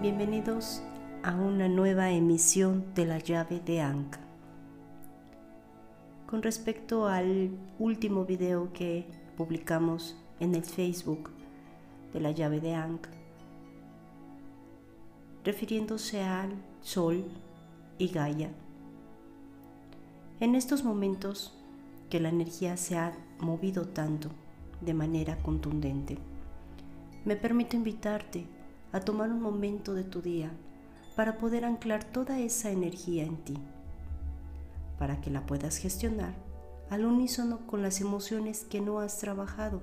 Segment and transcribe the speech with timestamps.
[0.00, 0.80] Bienvenidos
[1.22, 4.16] a una nueva emisión de la llave de Ankh.
[6.26, 9.04] Con respecto al último video que
[9.36, 11.28] publicamos en el Facebook
[12.14, 13.08] de la llave de Ankh,
[15.44, 17.22] refiriéndose al Sol
[17.98, 18.52] y Gaia,
[20.40, 21.54] en estos momentos
[22.08, 24.30] que la energía se ha movido tanto
[24.80, 26.16] de manera contundente,
[27.26, 28.46] me permito invitarte
[28.92, 30.50] a tomar un momento de tu día
[31.16, 33.58] para poder anclar toda esa energía en ti,
[34.98, 36.34] para que la puedas gestionar
[36.88, 39.80] al unísono con las emociones que no has trabajado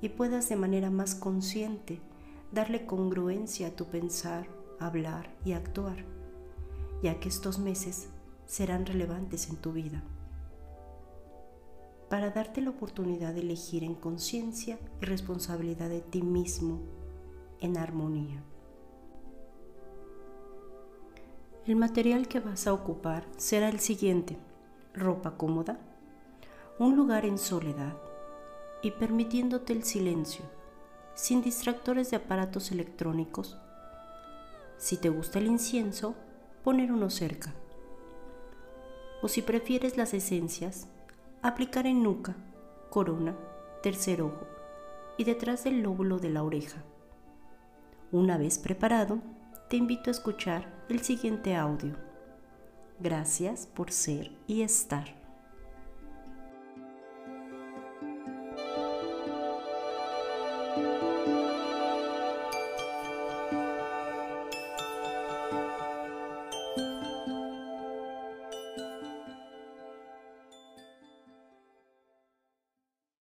[0.00, 2.00] y puedas de manera más consciente
[2.52, 6.04] darle congruencia a tu pensar, hablar y actuar,
[7.02, 8.08] ya que estos meses
[8.46, 10.02] serán relevantes en tu vida.
[12.08, 16.80] Para darte la oportunidad de elegir en conciencia y responsabilidad de ti mismo
[17.60, 18.42] en armonía.
[21.66, 24.36] El material que vas a ocupar será el siguiente.
[24.94, 25.78] Ropa cómoda,
[26.78, 27.96] un lugar en soledad
[28.82, 30.44] y permitiéndote el silencio,
[31.14, 33.58] sin distractores de aparatos electrónicos.
[34.78, 36.14] Si te gusta el incienso,
[36.64, 37.52] poner uno cerca.
[39.22, 40.88] O si prefieres las esencias,
[41.42, 42.36] aplicar en nuca,
[42.88, 43.36] corona,
[43.82, 44.46] tercer ojo
[45.18, 46.82] y detrás del lóbulo de la oreja.
[48.12, 49.20] Una vez preparado,
[49.68, 51.94] te invito a escuchar el siguiente audio.
[52.98, 55.14] Gracias por ser y estar.